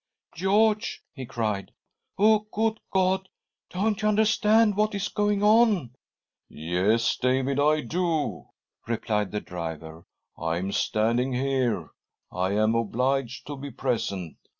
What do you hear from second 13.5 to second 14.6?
be present.